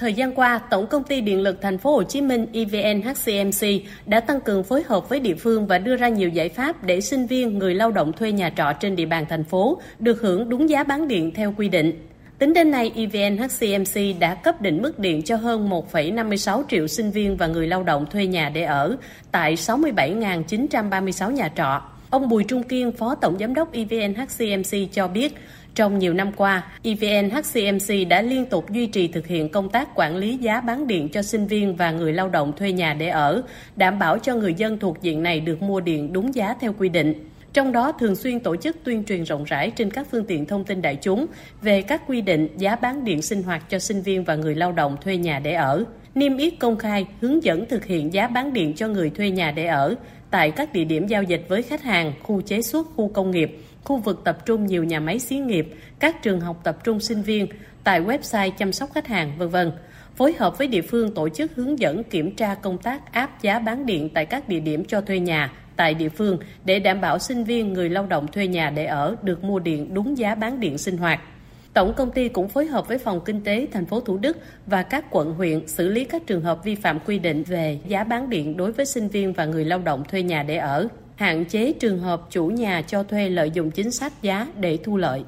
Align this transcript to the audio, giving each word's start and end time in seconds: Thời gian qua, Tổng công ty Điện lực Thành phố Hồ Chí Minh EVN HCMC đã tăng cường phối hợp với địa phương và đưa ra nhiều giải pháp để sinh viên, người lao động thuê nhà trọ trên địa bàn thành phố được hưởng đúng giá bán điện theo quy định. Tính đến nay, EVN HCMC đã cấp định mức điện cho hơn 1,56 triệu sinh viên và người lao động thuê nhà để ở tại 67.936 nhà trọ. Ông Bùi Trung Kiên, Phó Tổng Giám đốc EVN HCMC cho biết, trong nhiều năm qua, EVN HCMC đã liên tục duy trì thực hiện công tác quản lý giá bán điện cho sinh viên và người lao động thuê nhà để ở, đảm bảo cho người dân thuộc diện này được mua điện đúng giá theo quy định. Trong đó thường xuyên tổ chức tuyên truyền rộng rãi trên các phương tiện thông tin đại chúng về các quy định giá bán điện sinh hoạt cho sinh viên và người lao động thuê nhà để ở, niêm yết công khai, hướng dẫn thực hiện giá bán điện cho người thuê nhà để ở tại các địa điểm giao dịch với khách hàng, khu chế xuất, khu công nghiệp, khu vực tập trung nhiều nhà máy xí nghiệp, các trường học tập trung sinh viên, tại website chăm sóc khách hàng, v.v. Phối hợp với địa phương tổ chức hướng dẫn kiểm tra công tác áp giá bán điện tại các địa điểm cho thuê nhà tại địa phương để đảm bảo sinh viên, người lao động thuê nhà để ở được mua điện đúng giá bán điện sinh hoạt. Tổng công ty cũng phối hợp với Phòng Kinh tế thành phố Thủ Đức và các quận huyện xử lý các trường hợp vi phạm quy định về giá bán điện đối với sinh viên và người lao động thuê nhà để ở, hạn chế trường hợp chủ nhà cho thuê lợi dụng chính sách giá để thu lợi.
Thời 0.00 0.14
gian 0.14 0.34
qua, 0.34 0.58
Tổng 0.70 0.86
công 0.86 1.04
ty 1.04 1.20
Điện 1.20 1.40
lực 1.40 1.58
Thành 1.60 1.78
phố 1.78 1.92
Hồ 1.92 2.02
Chí 2.02 2.20
Minh 2.20 2.46
EVN 2.52 3.02
HCMC 3.02 3.66
đã 4.06 4.20
tăng 4.20 4.40
cường 4.40 4.64
phối 4.64 4.82
hợp 4.82 5.08
với 5.08 5.20
địa 5.20 5.34
phương 5.34 5.66
và 5.66 5.78
đưa 5.78 5.96
ra 5.96 6.08
nhiều 6.08 6.28
giải 6.28 6.48
pháp 6.48 6.84
để 6.84 7.00
sinh 7.00 7.26
viên, 7.26 7.58
người 7.58 7.74
lao 7.74 7.90
động 7.90 8.12
thuê 8.12 8.32
nhà 8.32 8.50
trọ 8.56 8.72
trên 8.72 8.96
địa 8.96 9.06
bàn 9.06 9.26
thành 9.28 9.44
phố 9.44 9.80
được 9.98 10.20
hưởng 10.20 10.48
đúng 10.48 10.70
giá 10.70 10.84
bán 10.84 11.08
điện 11.08 11.30
theo 11.34 11.54
quy 11.56 11.68
định. 11.68 12.08
Tính 12.38 12.52
đến 12.52 12.70
nay, 12.70 12.92
EVN 12.94 13.38
HCMC 13.38 14.20
đã 14.20 14.34
cấp 14.34 14.60
định 14.60 14.82
mức 14.82 14.98
điện 14.98 15.22
cho 15.22 15.36
hơn 15.36 15.70
1,56 15.70 16.62
triệu 16.68 16.86
sinh 16.86 17.10
viên 17.10 17.36
và 17.36 17.46
người 17.46 17.66
lao 17.66 17.82
động 17.82 18.06
thuê 18.10 18.26
nhà 18.26 18.50
để 18.54 18.62
ở 18.62 18.96
tại 19.32 19.54
67.936 19.54 21.30
nhà 21.30 21.48
trọ. 21.56 21.82
Ông 22.10 22.28
Bùi 22.28 22.44
Trung 22.44 22.62
Kiên, 22.62 22.92
Phó 22.92 23.14
Tổng 23.14 23.38
Giám 23.38 23.54
đốc 23.54 23.72
EVN 23.72 24.14
HCMC 24.14 24.92
cho 24.92 25.08
biết, 25.08 25.34
trong 25.74 25.98
nhiều 25.98 26.14
năm 26.14 26.32
qua, 26.32 26.66
EVN 26.82 27.30
HCMC 27.30 28.08
đã 28.08 28.22
liên 28.22 28.46
tục 28.46 28.70
duy 28.70 28.86
trì 28.86 29.08
thực 29.08 29.26
hiện 29.26 29.48
công 29.48 29.68
tác 29.68 29.88
quản 29.94 30.16
lý 30.16 30.36
giá 30.36 30.60
bán 30.60 30.86
điện 30.86 31.08
cho 31.08 31.22
sinh 31.22 31.46
viên 31.46 31.76
và 31.76 31.90
người 31.90 32.12
lao 32.12 32.28
động 32.28 32.52
thuê 32.56 32.72
nhà 32.72 32.94
để 32.94 33.08
ở, 33.08 33.42
đảm 33.76 33.98
bảo 33.98 34.18
cho 34.18 34.34
người 34.34 34.54
dân 34.54 34.78
thuộc 34.78 35.02
diện 35.02 35.22
này 35.22 35.40
được 35.40 35.62
mua 35.62 35.80
điện 35.80 36.12
đúng 36.12 36.34
giá 36.34 36.54
theo 36.60 36.72
quy 36.78 36.88
định. 36.88 37.30
Trong 37.52 37.72
đó 37.72 37.92
thường 37.92 38.16
xuyên 38.16 38.40
tổ 38.40 38.56
chức 38.56 38.76
tuyên 38.84 39.04
truyền 39.04 39.24
rộng 39.24 39.44
rãi 39.44 39.70
trên 39.70 39.90
các 39.90 40.06
phương 40.10 40.24
tiện 40.24 40.46
thông 40.46 40.64
tin 40.64 40.82
đại 40.82 40.96
chúng 40.96 41.26
về 41.62 41.82
các 41.82 42.02
quy 42.06 42.20
định 42.20 42.48
giá 42.56 42.76
bán 42.76 43.04
điện 43.04 43.22
sinh 43.22 43.42
hoạt 43.42 43.70
cho 43.70 43.78
sinh 43.78 44.02
viên 44.02 44.24
và 44.24 44.34
người 44.34 44.54
lao 44.54 44.72
động 44.72 44.96
thuê 45.00 45.16
nhà 45.16 45.38
để 45.38 45.52
ở, 45.52 45.84
niêm 46.14 46.36
yết 46.36 46.54
công 46.58 46.76
khai, 46.78 47.06
hướng 47.20 47.44
dẫn 47.44 47.66
thực 47.66 47.84
hiện 47.84 48.12
giá 48.12 48.26
bán 48.26 48.52
điện 48.52 48.74
cho 48.76 48.88
người 48.88 49.10
thuê 49.10 49.30
nhà 49.30 49.50
để 49.50 49.66
ở 49.66 49.94
tại 50.30 50.50
các 50.50 50.72
địa 50.72 50.84
điểm 50.84 51.06
giao 51.06 51.22
dịch 51.22 51.44
với 51.48 51.62
khách 51.62 51.82
hàng, 51.82 52.12
khu 52.22 52.40
chế 52.40 52.62
xuất, 52.62 52.86
khu 52.96 53.08
công 53.08 53.30
nghiệp, 53.30 53.58
khu 53.84 53.96
vực 53.96 54.20
tập 54.24 54.46
trung 54.46 54.66
nhiều 54.66 54.84
nhà 54.84 55.00
máy 55.00 55.18
xí 55.18 55.36
nghiệp, 55.36 55.74
các 55.98 56.22
trường 56.22 56.40
học 56.40 56.60
tập 56.64 56.84
trung 56.84 57.00
sinh 57.00 57.22
viên, 57.22 57.46
tại 57.84 58.00
website 58.00 58.50
chăm 58.50 58.72
sóc 58.72 58.90
khách 58.94 59.06
hàng, 59.06 59.32
v.v. 59.38 59.56
Phối 60.16 60.34
hợp 60.38 60.58
với 60.58 60.66
địa 60.66 60.82
phương 60.82 61.14
tổ 61.14 61.28
chức 61.28 61.52
hướng 61.54 61.78
dẫn 61.78 62.04
kiểm 62.04 62.36
tra 62.36 62.54
công 62.54 62.78
tác 62.78 63.12
áp 63.12 63.42
giá 63.42 63.58
bán 63.58 63.86
điện 63.86 64.08
tại 64.14 64.26
các 64.26 64.48
địa 64.48 64.60
điểm 64.60 64.84
cho 64.84 65.00
thuê 65.00 65.18
nhà 65.18 65.52
tại 65.76 65.94
địa 65.94 66.08
phương 66.08 66.38
để 66.64 66.78
đảm 66.78 67.00
bảo 67.00 67.18
sinh 67.18 67.44
viên, 67.44 67.72
người 67.72 67.90
lao 67.90 68.06
động 68.06 68.26
thuê 68.26 68.46
nhà 68.46 68.70
để 68.70 68.86
ở 68.86 69.16
được 69.22 69.44
mua 69.44 69.58
điện 69.58 69.94
đúng 69.94 70.18
giá 70.18 70.34
bán 70.34 70.60
điện 70.60 70.78
sinh 70.78 70.96
hoạt. 70.96 71.20
Tổng 71.74 71.94
công 71.96 72.10
ty 72.10 72.28
cũng 72.28 72.48
phối 72.48 72.66
hợp 72.66 72.88
với 72.88 72.98
Phòng 72.98 73.20
Kinh 73.24 73.44
tế 73.44 73.66
thành 73.72 73.86
phố 73.86 74.00
Thủ 74.00 74.18
Đức 74.18 74.38
và 74.66 74.82
các 74.82 75.04
quận 75.10 75.34
huyện 75.34 75.68
xử 75.68 75.88
lý 75.88 76.04
các 76.04 76.26
trường 76.26 76.40
hợp 76.40 76.64
vi 76.64 76.74
phạm 76.74 77.00
quy 77.00 77.18
định 77.18 77.42
về 77.42 77.78
giá 77.86 78.04
bán 78.04 78.30
điện 78.30 78.56
đối 78.56 78.72
với 78.72 78.86
sinh 78.86 79.08
viên 79.08 79.32
và 79.32 79.44
người 79.44 79.64
lao 79.64 79.78
động 79.78 80.04
thuê 80.08 80.22
nhà 80.22 80.42
để 80.42 80.56
ở, 80.56 80.88
hạn 81.16 81.44
chế 81.44 81.72
trường 81.72 81.98
hợp 81.98 82.22
chủ 82.30 82.46
nhà 82.46 82.82
cho 82.82 83.02
thuê 83.02 83.28
lợi 83.28 83.50
dụng 83.54 83.70
chính 83.70 83.90
sách 83.90 84.12
giá 84.22 84.46
để 84.56 84.78
thu 84.84 84.96
lợi. 84.96 85.22